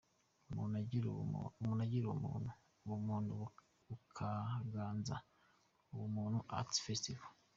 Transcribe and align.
Umuntu 0.49 0.75
agira 1.85 2.05
ubuntu, 2.13 2.51
ubumuntu 2.83 3.31
bukaganza– 3.87 5.15
Ubumuntu 5.93 6.39
Arts 6.57 6.77
Festival. 6.87 7.31